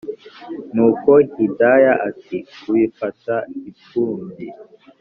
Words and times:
nuko 0.73 1.11
hidaya 1.35 1.93
ati”kubita 2.09 3.35
ipfubyi 3.71 4.47